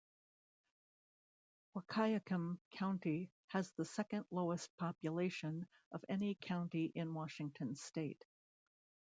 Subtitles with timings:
[1.75, 8.25] Wahkiakum County has the second lowest population of any county in Washington state.